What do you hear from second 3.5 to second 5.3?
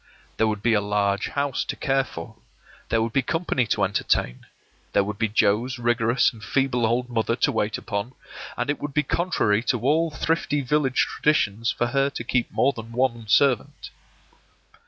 to entertain; there would be